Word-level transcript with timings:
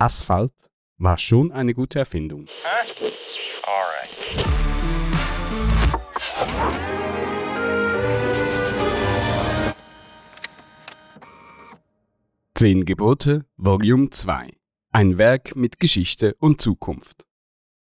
Asphalt 0.00 0.52
war 0.98 1.18
schon 1.18 1.50
eine 1.50 1.74
gute 1.74 1.98
Erfindung. 1.98 2.46
Huh? 2.46 3.10
Alright. 3.64 4.16
Zehn 12.54 12.84
Gebote, 12.84 13.44
Volume 13.56 14.10
2. 14.10 14.52
Ein 14.92 15.18
Werk 15.18 15.56
mit 15.56 15.80
Geschichte 15.80 16.36
und 16.38 16.60
Zukunft. 16.60 17.26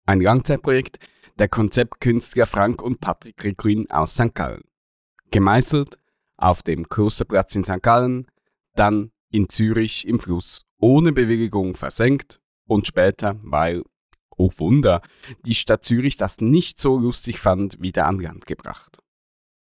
Ein 0.04 0.20
Langzeitprojekt 0.20 0.98
der 1.38 1.48
Konzeptkünstler 1.48 2.46
Frank 2.46 2.82
und 2.82 3.00
Patrick 3.00 3.44
Requin 3.44 3.88
aus 3.92 4.14
St. 4.14 4.34
Gallen. 4.34 4.64
Gemeißelt 5.30 5.98
auf 6.36 6.64
dem 6.64 6.88
Klosterplatz 6.88 7.54
in 7.54 7.62
St. 7.62 7.80
Gallen, 7.80 8.26
dann 8.74 9.12
in 9.32 9.48
Zürich 9.48 10.06
im 10.06 10.20
Fluss 10.20 10.64
ohne 10.78 11.12
Bewilligung 11.12 11.74
versenkt 11.74 12.40
und 12.68 12.86
später, 12.86 13.40
weil, 13.42 13.82
oh 14.36 14.50
Wunder, 14.58 15.02
die 15.44 15.54
Stadt 15.54 15.84
Zürich 15.84 16.16
das 16.16 16.38
nicht 16.38 16.78
so 16.78 16.98
lustig 16.98 17.40
fand, 17.40 17.80
wieder 17.80 18.06
an 18.06 18.20
Land 18.20 18.46
gebracht. 18.46 18.98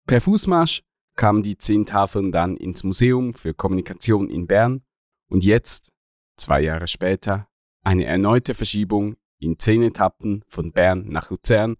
Per 0.07 0.21
Fußmarsch 0.21 0.83
kamen 1.17 1.43
die 1.43 1.59
zehn 1.59 1.85
Tafeln 1.85 2.33
dann 2.33 2.57
ins 2.57 2.83
Museum 2.83 3.35
für 3.35 3.55
Kommunikation 3.55 4.29
in 4.29 4.47
Bern 4.47 4.83
und 5.29 5.45
jetzt, 5.45 5.93
zwei 6.37 6.63
Jahre 6.63 6.87
später, 6.87 7.49
eine 7.83 8.05
erneute 8.05 8.55
Verschiebung 8.55 9.17
in 9.39 9.59
zehn 9.59 9.83
Etappen 9.83 10.45
von 10.49 10.73
Bern 10.73 11.09
nach 11.09 11.31
Luzern 11.31 11.77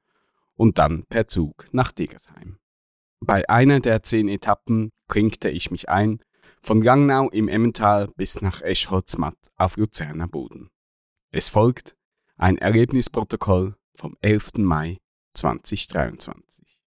und 0.55 0.79
dann 0.79 1.05
per 1.05 1.29
Zug 1.29 1.65
nach 1.73 1.93
Degersheim. 1.93 2.59
Bei 3.21 3.49
einer 3.49 3.81
der 3.81 4.03
zehn 4.03 4.29
Etappen 4.29 4.91
klinkte 5.09 5.49
ich 5.49 5.71
mich 5.71 5.89
ein, 5.89 6.21
von 6.63 6.83
Gangnau 6.83 7.29
im 7.31 7.49
Emmental 7.49 8.09
bis 8.09 8.41
nach 8.41 8.63
Eschholzmatt 8.63 9.39
auf 9.57 9.77
Luzerner 9.77 10.29
Boden. 10.29 10.71
Es 11.31 11.49
folgt 11.49 11.97
ein 12.37 12.59
Erlebnisprotokoll 12.59 13.77
vom 13.95 14.17
11. 14.21 14.59
Mai 14.59 14.99
2023. 15.35 16.79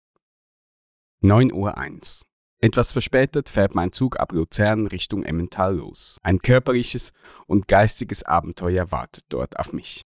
9.01 1.24 1.54
Uhr. 1.54 2.28
Etwas 2.64 2.92
verspätet 2.92 3.50
fährt 3.50 3.76
mein 3.76 3.92
Zug 3.92 4.20
ab 4.20 4.32
Luzern 4.32 4.88
Richtung 4.88 5.24
Emmental 5.24 5.78
los. 5.78 6.18
Ein 6.22 6.40
körperliches 6.40 7.12
und 7.48 7.68
geistiges 7.68 8.24
Abenteuer 8.24 8.92
wartet 8.92 9.26
dort 9.30 9.58
auf 9.58 9.74
mich. 9.74 10.04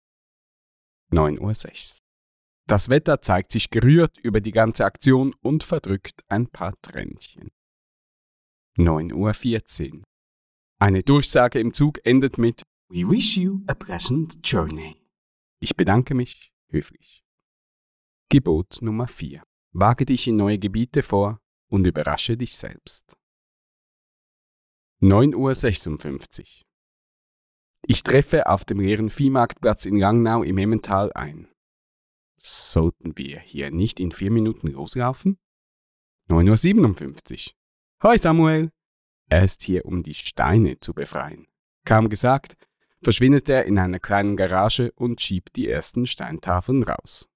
9.06 1.12 1.96
Uhr. 1.96 2.02
Das 2.68 2.90
Wetter 2.90 3.22
zeigt 3.22 3.52
sich 3.52 3.70
gerührt 3.70 4.18
über 4.18 4.40
die 4.40 4.52
ganze 4.52 4.86
Aktion 4.86 5.34
und 5.42 5.64
verdrückt 5.64 6.24
ein 6.30 6.48
paar 6.48 6.74
Tränchen. 6.82 7.52
9.14 8.78 9.94
Uhr. 9.94 10.04
Eine 10.80 11.04
Durchsage 11.04 11.60
im 11.60 11.74
Zug 11.74 12.00
endet 12.06 12.38
mit 12.38 12.64
We 12.90 13.10
wish 13.10 13.38
you 13.38 13.62
a 13.68 13.76
pleasant 13.76 14.40
journey. 14.44 15.02
Ich 15.60 15.76
bedanke 15.76 16.14
mich 16.14 16.52
höflich. 16.70 17.24
Gebot 18.30 18.82
Nummer 18.82 19.08
4. 19.08 19.44
Wage 19.74 20.06
dich 20.06 20.28
in 20.28 20.38
neue 20.38 20.58
Gebiete 20.58 21.04
vor 21.04 21.40
und 21.70 21.86
überrasche 21.86 22.36
dich 22.36 22.56
selbst. 22.56 23.16
9.56 25.02 26.40
Uhr. 26.40 26.46
Ich 27.88 28.04
treffe 28.04 28.48
auf 28.48 28.66
dem 28.66 28.80
leeren 28.80 29.10
Viehmarktplatz 29.10 29.86
in 29.86 29.98
Langnau 29.98 30.44
im 30.44 30.58
Emmental 30.58 31.12
ein. 31.14 31.48
Sollten 32.38 33.18
wir 33.18 33.40
hier 33.40 33.72
nicht 33.72 34.00
in 34.00 34.12
vier 34.12 34.32
Minuten 34.32 34.68
loslaufen? 34.68 35.38
9.57 36.30 37.48
Uhr. 37.48 37.61
Hoi 38.04 38.18
Samuel! 38.18 38.72
Er 39.30 39.44
ist 39.44 39.62
hier, 39.62 39.86
um 39.86 40.02
die 40.02 40.16
Steine 40.16 40.80
zu 40.80 40.96
befreien. 40.96 41.46
Kaum 41.86 42.10
gesagt, 42.10 42.56
verschwindet 43.04 43.48
er 43.48 43.66
in 43.66 43.78
einer 43.78 44.00
kleinen 44.00 44.36
Garage 44.36 44.92
und 44.94 45.22
schiebt 45.22 45.56
die 45.56 45.70
ersten 45.70 46.08
Steintafeln 46.08 46.82
raus. 46.82 47.30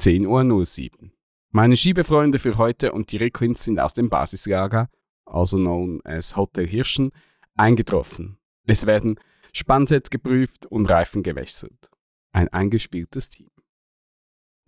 10.07 0.00 1.02
Uhr. 1.02 1.10
Meine 1.50 1.76
Schiebefreunde 1.76 2.38
für 2.38 2.58
heute 2.58 2.92
und 2.92 3.10
die 3.10 3.16
Requins 3.16 3.64
sind 3.64 3.80
aus 3.80 3.92
dem 3.92 4.08
Basislager, 4.08 4.88
also 5.24 5.56
known 5.56 6.00
as 6.04 6.36
Hotel 6.36 6.68
Hirschen, 6.68 7.10
eingetroffen. 7.56 8.38
Es 8.64 8.86
werden 8.86 9.18
Spannsets 9.52 10.10
geprüft 10.10 10.64
und 10.66 10.88
Reifen 10.88 11.24
gewechselt. 11.24 11.90
Ein 12.30 12.46
eingespieltes 12.50 13.30
Team. 13.30 13.50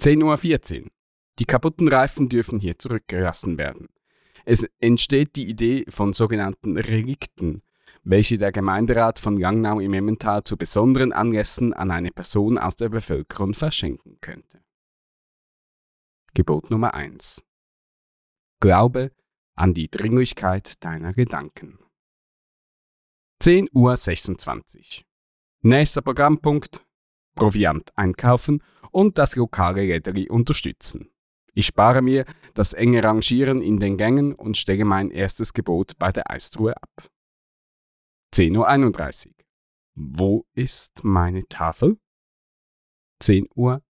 10.14 0.03 0.83
Uhr. 0.83 0.91
Die 1.39 1.45
kaputten 1.45 1.87
Reifen 1.87 2.29
dürfen 2.29 2.59
hier 2.59 2.81
zurückgelassen 2.81 3.59
werden. 3.59 3.87
Es 4.45 4.67
entsteht 4.79 5.37
die 5.37 5.49
Idee 5.49 5.85
von 5.89 6.13
sogenannten 6.13 6.77
Relikten, 6.77 7.63
welche 8.03 8.37
der 8.37 8.53
Gemeinderat 8.53 9.19
von 9.19 9.39
Langnau 9.39 9.81
im 9.81 9.95
Emmental 9.95 10.45
zu 10.45 10.57
besonderen 10.57 11.13
Anlässen 11.13 11.73
an 11.73 11.91
eine 11.91 12.11
Person 12.11 12.59
aus 12.59 12.77
der 12.77 12.91
Bevölkerung 12.91 13.55
verschenken 13.55 14.19
könnte. 14.21 14.63
Gebot 16.35 16.71
Nummer 16.71 16.95
1. 16.95 17.45
Glaube 18.61 19.13
an 19.57 19.73
die 19.73 19.89
Dringlichkeit 19.89 20.85
deiner 20.85 21.13
Gedanken. 21.13 21.79
10.26 23.41 25.01
Uhr. 25.01 25.05
Nächster 25.63 26.03
Programmpunkt. 26.03 26.85
Proviant 27.35 27.91
einkaufen 27.97 28.63
und 28.91 29.19
das 29.19 29.35
lokale 29.37 29.83
Räderi 29.83 30.29
unterstützen. 30.29 31.14
Ich 31.55 31.67
spare 31.67 32.03
mir 32.03 32.25
das 32.53 32.73
enge 32.73 33.03
Rangieren 33.03 33.63
in 33.63 33.79
den 33.79 33.97
Gängen 33.97 34.35
und 34.35 34.57
stelle 34.57 34.85
mein 34.85 35.11
erstes 35.11 35.53
Gebot 35.53 35.97
bei 35.99 36.11
der 36.11 36.31
Eistruhe 36.31 36.77
ab. 36.77 37.09
10.31 38.35 39.29
Uhr. 39.29 39.35
Wo 39.95 40.47
ist 40.55 41.05
meine 41.05 41.47
Tafel? 41.49 41.99
10.32 43.23 43.49
Uhr. 43.55 43.83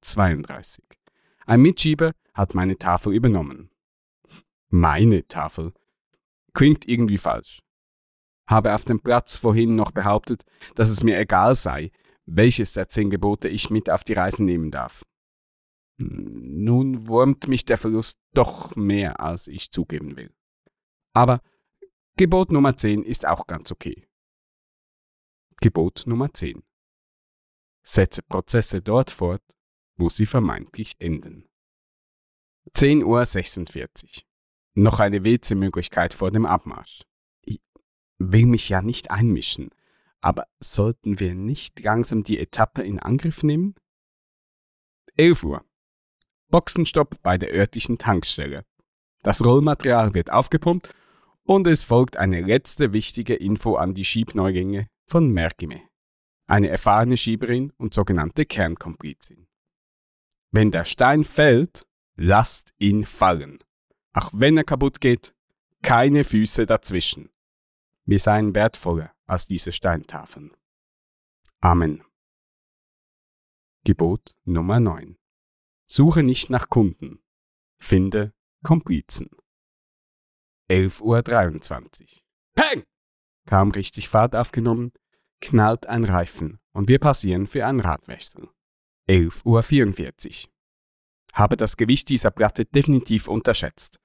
Ein 1.46 1.62
Mitschieber 1.62 2.12
hat 2.34 2.54
meine 2.54 2.76
Tafel 2.76 3.14
übernommen. 3.14 3.70
Meine 4.68 5.26
Tafel. 5.26 5.72
Klingt 6.52 6.86
irgendwie 6.86 7.18
falsch. 7.18 7.60
Habe 8.46 8.74
auf 8.74 8.84
dem 8.84 9.00
Platz 9.00 9.36
vorhin 9.36 9.74
noch 9.74 9.92
behauptet, 9.92 10.44
dass 10.74 10.90
es 10.90 11.02
mir 11.02 11.18
egal 11.18 11.54
sei, 11.54 11.90
welches 12.26 12.74
der 12.74 12.88
zehn 12.88 13.08
Gebote 13.08 13.48
ich 13.48 13.70
mit 13.70 13.88
auf 13.88 14.04
die 14.04 14.12
Reise 14.12 14.44
nehmen 14.44 14.70
darf. 14.70 15.04
Nun 15.96 16.73
wurmt 17.06 17.48
mich 17.48 17.64
der 17.64 17.78
Verlust 17.78 18.18
doch 18.32 18.76
mehr, 18.76 19.20
als 19.20 19.46
ich 19.46 19.70
zugeben 19.70 20.16
will. 20.16 20.34
Aber 21.12 21.40
Gebot 22.16 22.52
Nummer 22.52 22.76
10 22.76 23.02
ist 23.02 23.26
auch 23.26 23.46
ganz 23.46 23.72
okay. 23.72 24.06
Gebot 25.60 26.04
Nummer 26.06 26.32
10. 26.32 26.62
Setze 27.82 28.22
Prozesse 28.22 28.80
dort 28.80 29.10
fort, 29.10 29.42
wo 29.96 30.08
sie 30.08 30.26
vermeintlich 30.26 30.94
enden. 30.98 31.48
10.46 32.74 34.04
Uhr. 34.04 34.22
Noch 34.74 35.00
eine 35.00 35.24
WC-Möglichkeit 35.24 36.14
vor 36.14 36.30
dem 36.30 36.46
Abmarsch. 36.46 37.02
Ich 37.42 37.60
will 38.18 38.46
mich 38.46 38.68
ja 38.68 38.82
nicht 38.82 39.10
einmischen, 39.10 39.70
aber 40.20 40.46
sollten 40.58 41.20
wir 41.20 41.34
nicht 41.34 41.80
langsam 41.80 42.24
die 42.24 42.38
Etappe 42.38 42.82
in 42.82 42.98
Angriff 42.98 43.42
nehmen? 43.42 43.74
11 45.16 45.44
Uhr. 45.44 45.64
Boxenstopp 46.54 47.20
bei 47.24 47.36
der 47.36 47.52
örtlichen 47.52 47.98
Tankstelle. 47.98 48.64
Das 49.24 49.44
Rollmaterial 49.44 50.14
wird 50.14 50.30
aufgepumpt 50.30 50.94
und 51.42 51.66
es 51.66 51.82
folgt 51.82 52.16
eine 52.16 52.42
letzte 52.42 52.92
wichtige 52.92 53.34
Info 53.34 53.74
an 53.74 53.92
die 53.92 54.04
Schiebneugänge 54.04 54.86
von 55.04 55.32
Merkime, 55.32 55.82
eine 56.46 56.68
erfahrene 56.68 57.16
Schieberin 57.16 57.72
und 57.76 57.92
sogenannte 57.92 58.46
Kernkomplizin. 58.46 59.48
Wenn 60.52 60.70
der 60.70 60.84
Stein 60.84 61.24
fällt, 61.24 61.88
lasst 62.14 62.72
ihn 62.78 63.04
fallen. 63.04 63.58
Auch 64.12 64.30
wenn 64.32 64.56
er 64.56 64.62
kaputt 64.62 65.00
geht, 65.00 65.34
keine 65.82 66.22
Füße 66.22 66.66
dazwischen. 66.66 67.30
Wir 68.04 68.20
seien 68.20 68.54
wertvoller 68.54 69.10
als 69.26 69.48
diese 69.48 69.72
Steintafeln. 69.72 70.52
Amen. 71.60 72.04
Gebot 73.82 74.36
Nummer 74.44 74.78
9. 74.78 75.16
Suche 75.86 76.22
nicht 76.22 76.50
nach 76.50 76.68
Kunden. 76.68 77.20
Finde 77.78 78.32
Komplizen. 78.62 79.28
11.23 80.70 82.02
Uhr. 82.02 82.08
Peng! 82.54 82.84
Kaum 83.46 83.70
richtig 83.72 84.08
Fahrt 84.08 84.34
aufgenommen, 84.34 84.92
knallt 85.40 85.86
ein 85.86 86.04
Reifen 86.04 86.58
und 86.72 86.88
wir 86.88 86.98
passieren 86.98 87.46
für 87.46 87.66
einen 87.66 87.80
Radwechsel. 87.80 88.48
11.44 89.08 90.46
Uhr. 90.46 90.52
Habe 91.34 91.56
das 91.56 91.76
Gewicht 91.76 92.08
dieser 92.08 92.30
Platte 92.30 92.64
definitiv 92.64 93.28
unterschätzt. 93.28 93.98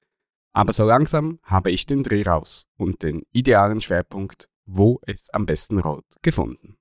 Aber 0.52 0.72
so 0.72 0.84
langsam 0.84 1.38
habe 1.44 1.70
ich 1.70 1.86
den 1.86 2.02
Dreh 2.02 2.22
raus 2.22 2.66
und 2.76 3.02
den 3.02 3.22
idealen 3.32 3.80
Schwerpunkt, 3.80 4.48
wo 4.66 5.00
es 5.06 5.30
am 5.30 5.46
besten 5.46 5.78
rollt, 5.78 6.16
gefunden. 6.22 6.76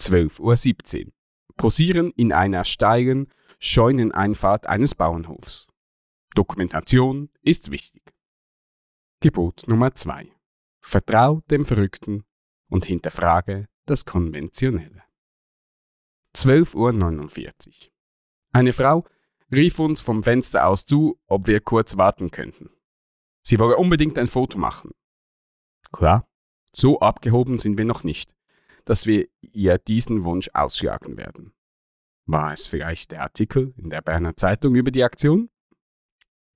12.17 0.00 1.06
Uhr. 1.06 1.12
Posieren 1.56 2.10
in 2.12 2.32
einer 2.32 2.64
steilen, 2.64 3.28
Scheuneneinfahrt 3.58 4.66
eines 4.66 4.94
Bauernhofs. 4.94 5.68
Dokumentation 6.34 7.30
ist 7.42 7.70
wichtig. 7.70 8.14
Gebot 9.20 9.64
Nummer 9.68 9.94
2. 9.94 10.30
Vertrau 10.80 11.40
dem 11.50 11.64
Verrückten 11.64 12.24
und 12.68 12.84
hinterfrage 12.84 13.68
das 13.86 14.04
Konventionelle. 14.04 15.02
12.49 16.34 17.68
Uhr. 17.68 17.92
Eine 18.52 18.72
Frau 18.72 19.06
rief 19.50 19.78
uns 19.78 20.00
vom 20.00 20.22
Fenster 20.22 20.66
aus 20.66 20.84
zu, 20.84 21.18
ob 21.26 21.46
wir 21.46 21.60
kurz 21.60 21.96
warten 21.96 22.30
könnten. 22.30 22.70
Sie 23.42 23.58
wolle 23.58 23.76
unbedingt 23.76 24.18
ein 24.18 24.26
Foto 24.26 24.58
machen. 24.58 24.90
Klar, 25.92 26.28
so 26.72 27.00
abgehoben 27.00 27.56
sind 27.58 27.78
wir 27.78 27.84
noch 27.84 28.04
nicht, 28.04 28.34
dass 28.84 29.06
wir 29.06 29.28
ihr 29.40 29.78
diesen 29.78 30.24
Wunsch 30.24 30.50
ausschlagen 30.52 31.16
werden. 31.16 31.53
War 32.26 32.52
es 32.52 32.66
vielleicht 32.66 33.12
der 33.12 33.22
Artikel 33.22 33.74
in 33.76 33.90
der 33.90 34.00
Berner 34.00 34.36
Zeitung 34.36 34.74
über 34.74 34.90
die 34.90 35.04
Aktion? 35.04 35.50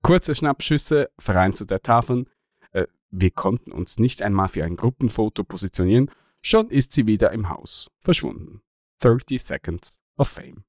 Kurze 0.01 0.33
Schnappschüsse 0.33 1.11
vereinzelte 1.19 1.81
Tafeln. 1.81 2.27
Äh, 2.71 2.87
wir 3.11 3.31
konnten 3.31 3.71
uns 3.71 3.99
nicht 3.99 4.21
einmal 4.21 4.49
für 4.49 4.63
ein 4.63 4.75
Gruppenfoto 4.75 5.43
positionieren, 5.43 6.09
schon 6.41 6.69
ist 6.69 6.93
sie 6.93 7.05
wieder 7.05 7.31
im 7.31 7.49
Haus, 7.49 7.89
verschwunden. 7.99 8.61
30 9.01 9.41
Seconds 9.41 9.99
of 10.17 10.29
Fame. 10.29 10.63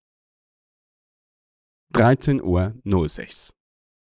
13.06 1.94 2.42
Uhr. 2.42 3.54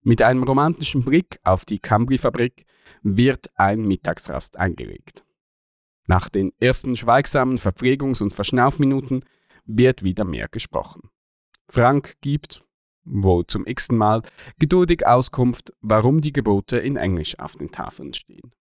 Mit 0.04 0.22
einem 0.22 0.44
romantischen 0.44 1.04
Blick 1.04 1.40
auf 1.44 1.66
die 1.66 1.80
Cambri-Fabrik 1.80 2.66
wird 3.02 3.50
ein 3.56 3.82
Mittagsrast 3.82 4.58
eingelegt. 4.58 5.26
Nach 6.08 6.30
den 6.30 6.54
ersten 6.60 6.96
schweigsamen 6.96 7.58
Verpflegungs- 7.58 8.22
und 8.22 8.34
Verschnaufminuten 8.34 9.24
wird 9.68 10.04
wieder 10.04 10.26
mehr 10.26 10.48
gesprochen. 10.48 11.10
Frank 11.70 12.16
gibt, 12.22 12.62
wohl 13.04 13.46
zum 13.48 13.66
x-ten 13.66 13.98
Mal, 13.98 14.22
geduldig 14.60 15.06
Auskunft, 15.06 15.74
warum 15.82 16.22
die 16.22 16.34
Gebote 16.34 16.78
in 16.78 16.96
Englisch 16.96 17.38
auf 17.40 17.56
den 17.56 17.72
Tafeln 17.72 18.14
stehen. 18.14 18.54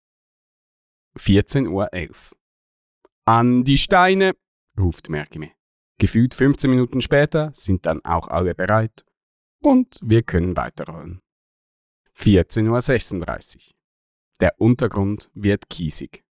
14.11 1.18 1.70
Uhr. 1.70 2.38
An 3.24 3.64
die 3.64 3.78
Steine, 3.78 4.32
ruft 4.78 5.08
Merkime. 5.08 5.52
Gefühlt 5.98 6.34
15 6.34 6.70
Minuten 6.70 7.00
später 7.00 7.50
sind 7.54 7.86
dann 7.86 8.04
auch 8.04 8.28
alle 8.28 8.54
bereit 8.54 9.04
und 9.62 9.98
wir 10.02 10.22
können 10.22 10.56
weiterrollen. 10.56 11.22
14.36 12.18 13.56
Uhr. 13.56 13.74
Der 14.40 14.60
Untergrund 14.60 15.30
wird 15.34 15.70
kiesig. 15.70 16.24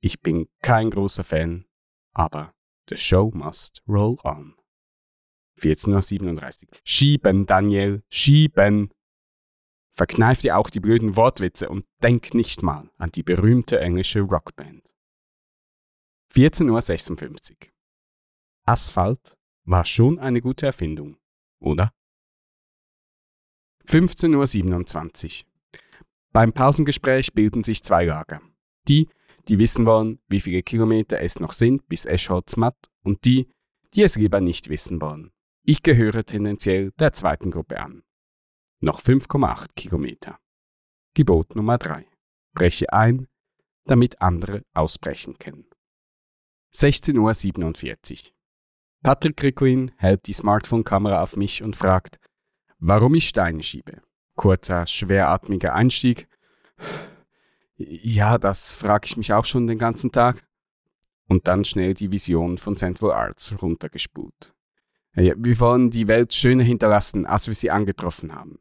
Ich 0.00 0.20
bin 0.20 0.48
kein 0.60 0.90
großer 0.90 1.24
Fan, 1.24 1.64
aber 2.12 2.54
the 2.88 2.96
show 2.96 3.30
must 3.34 3.82
roll 3.86 4.18
on. 4.24 4.54
14.37 5.60 6.64
Uhr. 6.64 6.78
Schieben, 6.84 7.46
Daniel, 7.46 8.02
schieben! 8.08 8.90
Verkneif 9.94 10.42
dir 10.42 10.56
auch 10.56 10.70
die 10.70 10.80
blöden 10.80 11.16
Wortwitze 11.16 11.68
und 11.68 11.84
denk 12.02 12.32
nicht 12.32 12.62
mal 12.62 12.88
an 12.98 13.10
die 13.10 13.24
berühmte 13.24 13.80
englische 13.80 14.20
Rockband. 14.20 14.82
14.56 16.32 17.50
Uhr. 17.50 17.56
Asphalt 18.64 19.36
war 19.64 19.84
schon 19.84 20.18
eine 20.20 20.40
gute 20.40 20.66
Erfindung, 20.66 21.16
oder? 21.60 21.92
15.27 23.88 25.42
Uhr. 25.42 25.48
Beim 26.32 26.52
Pausengespräch 26.52 27.32
bilden 27.32 27.64
sich 27.64 27.82
zwei 27.82 28.04
Lager. 28.04 28.40
Die, 28.86 29.08
die 29.48 29.58
wissen 29.58 29.86
wollen, 29.86 30.20
wie 30.28 30.40
viele 30.40 30.62
Kilometer 30.62 31.20
es 31.20 31.40
noch 31.40 31.52
sind 31.52 31.88
bis 31.88 32.04
Eschholz-Matt 32.04 32.90
und 33.02 33.24
die, 33.24 33.48
die 33.94 34.02
es 34.02 34.16
lieber 34.16 34.40
nicht 34.40 34.68
wissen 34.68 35.00
wollen. 35.00 35.32
Ich 35.62 35.82
gehöre 35.82 36.24
tendenziell 36.24 36.92
der 36.92 37.12
zweiten 37.12 37.50
Gruppe 37.50 37.80
an. 37.80 38.02
Noch 38.80 39.00
5,8 39.00 39.68
Kilometer. 39.74 40.38
Gebot 41.14 41.56
Nummer 41.56 41.78
3. 41.78 42.06
Breche 42.54 42.92
ein, 42.92 43.26
damit 43.84 44.20
andere 44.20 44.62
ausbrechen 44.72 45.38
können. 45.38 45.66
16.47 46.74 48.24
Uhr. 48.24 48.32
Patrick 49.02 49.42
Ricklin 49.42 49.92
hält 49.96 50.26
die 50.26 50.32
Smartphone-Kamera 50.32 51.22
auf 51.22 51.36
mich 51.36 51.62
und 51.62 51.76
fragt, 51.76 52.18
warum 52.78 53.14
ich 53.14 53.28
Steine 53.28 53.62
schiebe. 53.62 54.02
Kurzer, 54.36 54.86
schweratmiger 54.86 55.74
Einstieg. 55.74 56.28
Ja, 57.78 58.38
das 58.38 58.72
frage 58.72 59.06
ich 59.06 59.16
mich 59.16 59.32
auch 59.32 59.44
schon 59.44 59.68
den 59.68 59.78
ganzen 59.78 60.10
Tag. 60.10 60.44
Und 61.28 61.46
dann 61.46 61.64
schnell 61.64 61.94
die 61.94 62.10
Vision 62.10 62.58
von 62.58 62.76
Central 62.76 63.12
Arts 63.12 63.54
runtergespult. 63.62 64.54
Wir 65.12 65.60
wollen 65.60 65.90
die 65.90 66.08
Welt 66.08 66.32
schöner 66.34 66.64
hinterlassen, 66.64 67.26
als 67.26 67.46
wir 67.46 67.54
sie 67.54 67.70
angetroffen 67.70 68.34
haben. 68.34 68.58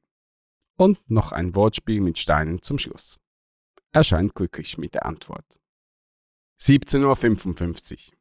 Und 0.78 1.00
noch 1.10 1.32
ein 1.32 1.56
Wortspiel 1.56 2.02
mit 2.02 2.20
Steinen 2.20 2.62
zum 2.62 2.78
Schluss. 2.78 3.20
Er 3.92 4.04
scheint 4.04 4.36
glücklich 4.36 4.78
mit 4.78 4.94
der 4.94 5.06
Antwort. 5.06 5.60
17.55 6.62 7.94
Uhr. 7.94 8.18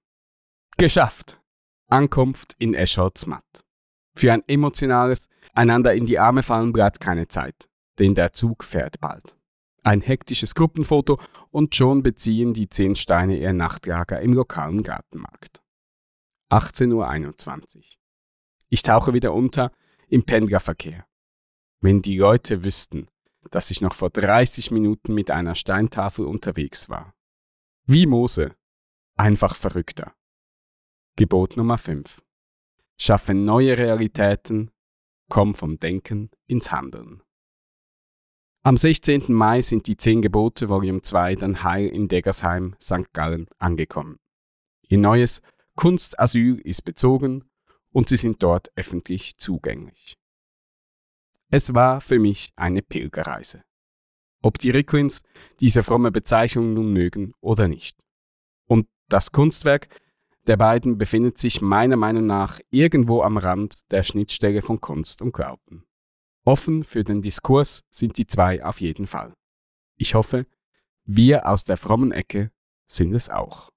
Geschafft! 0.79 1.41
Ankunft 1.89 2.55
in 2.59 2.75
Escholz-Matt. 2.75 3.65
Für 4.15 4.33
ein 4.33 4.43
emotionales 4.49 5.29
Einander 5.55 5.95
in 5.95 6.07
die 6.07 6.19
Arme 6.19 6.43
fallen 6.43 6.73
bleibt 6.73 7.01
keine 7.01 7.29
Zeit, 7.29 7.69
denn 7.99 8.15
der 8.15 8.33
Zug 8.33 8.65
fährt 8.65 9.01
bald. 9.01 9.36
Ein 9.87 10.01
hektisches 10.01 10.57
Gruppenfoto 10.57 11.21
und 11.53 11.77
schon 11.77 12.03
beziehen 12.03 12.53
die 12.55 12.69
zehn 12.69 12.97
Steine 12.97 13.39
ihr 13.39 13.53
Nachtlager 13.53 14.21
im 14.21 14.33
lokalen 14.33 14.83
Gartenmarkt. 14.83 15.63
18.21 16.51 17.77
Uhr. 17.77 17.83
Ich 18.69 18.83
tauche 18.83 19.15
wieder 19.15 19.33
unter 19.33 19.71
im 20.09 20.25
Pendlerverkehr. 20.25 21.07
Wenn 21.81 22.03
die 22.03 22.19
Leute 22.19 22.65
wüssten, 22.65 23.07
dass 23.53 23.71
ich 23.71 23.81
noch 23.81 23.95
vor 23.95 24.11
30 24.11 24.73
Minuten 24.73 25.15
mit 25.15 25.31
einer 25.31 25.55
Steintafel 25.55 26.27
unterwegs 26.27 26.89
war. 26.89 27.15
Wie 27.85 28.07
Mose. 28.07 28.57
Einfach 29.15 29.55
verrückter. 29.55 30.17
Gebot 31.15 31.57
Nummer 31.57 31.79
5. 31.79 32.25
Schaffe 32.99 33.35
neue 33.35 33.79
Realitäten, 33.79 34.73
komm 35.29 35.55
vom 35.55 35.79
Denken 35.79 36.33
ins 36.49 36.73
Handeln. 36.73 37.23
Am 38.67 38.77
16. 38.77 39.33
Mai 39.33 39.61
sind 39.61 39.87
die 39.87 39.97
10 39.97 40.23
Gebote 40.23 40.69
Volume 40.69 41.01
2 41.01 41.37
dann 41.37 41.63
heil 41.63 41.87
in 41.87 42.09
Deggersheim, 42.09 42.75
St. 42.83 43.13
Gallen 43.13 43.47
angekommen. 43.61 44.19
Ihr 44.89 44.99
neues 44.99 45.41
Kunstasyl 45.77 46.59
ist 46.59 46.83
bezogen 46.85 47.45
und 47.93 48.09
sie 48.09 48.17
sind 48.17 48.43
dort 48.43 48.73
öffentlich 48.75 49.37
zugänglich. 49.37 50.17
Es 51.49 51.75
war 51.75 52.01
für 52.01 52.19
mich 52.19 52.51
eine 52.57 52.83
Pilgerreise. 52.83 53.63
Ob 54.43 54.59
die 54.59 54.71
Rickwins 54.71 55.23
diese 55.61 55.85
fromme 55.85 56.11
Bezeichnung 56.11 56.75
nun 56.75 56.93
mögen 56.93 57.35
oder 57.41 57.69
nicht. 57.69 57.97
Und 58.67 58.89
das 59.09 59.31
Kunstwerk 59.31 59.87
der 60.49 60.57
beiden 60.57 60.99
befindet 60.99 61.39
sich 61.39 61.63
meiner 61.63 61.97
Meinung 61.97 62.27
nach 62.27 62.59
irgendwo 62.71 63.23
am 63.23 63.39
Rand 63.39 63.93
der 63.93 64.03
Schnittstelle 64.03 64.61
von 64.61 64.81
Kunst 64.81 65.23
und 65.23 65.33
Glauben. 65.33 65.87
Offen 66.47 66.85
für 66.85 67.03
den 67.03 67.23
Diskurs 67.23 67.83
sind 67.91 68.19
die 68.19 68.27
zwei 68.27 68.65
auf 68.65 68.81
jeden 68.81 69.09
Fall. 69.09 69.35
Ich 69.97 70.15
hoffe, 70.15 70.47
wir 71.05 71.49
aus 71.49 71.65
der 71.65 71.77
frommen 71.77 72.13
Ecke 72.13 72.53
sind 72.87 73.15
es 73.15 73.29
auch. 73.29 73.73